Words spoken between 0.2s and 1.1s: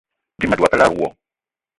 Dím ma dwé a kalada wo